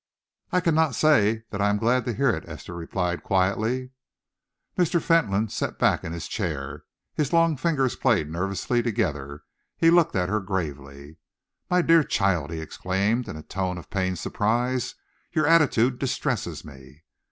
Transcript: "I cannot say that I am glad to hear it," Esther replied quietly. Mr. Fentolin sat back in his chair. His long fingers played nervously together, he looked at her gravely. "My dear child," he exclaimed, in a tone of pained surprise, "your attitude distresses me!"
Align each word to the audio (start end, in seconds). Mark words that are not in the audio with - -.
"I 0.51 0.61
cannot 0.61 0.95
say 0.95 1.43
that 1.51 1.61
I 1.61 1.69
am 1.69 1.77
glad 1.77 2.05
to 2.05 2.13
hear 2.15 2.29
it," 2.31 2.43
Esther 2.49 2.73
replied 2.73 3.21
quietly. 3.21 3.91
Mr. 4.75 4.99
Fentolin 4.99 5.49
sat 5.49 5.77
back 5.77 6.03
in 6.03 6.11
his 6.11 6.27
chair. 6.27 6.85
His 7.13 7.31
long 7.31 7.55
fingers 7.55 7.95
played 7.95 8.27
nervously 8.27 8.81
together, 8.81 9.43
he 9.77 9.91
looked 9.91 10.15
at 10.15 10.27
her 10.27 10.39
gravely. 10.41 11.17
"My 11.69 11.83
dear 11.83 12.03
child," 12.03 12.49
he 12.49 12.61
exclaimed, 12.61 13.27
in 13.27 13.35
a 13.37 13.43
tone 13.43 13.77
of 13.77 13.91
pained 13.91 14.17
surprise, 14.17 14.95
"your 15.33 15.45
attitude 15.45 15.99
distresses 15.99 16.65
me!" 16.65 17.03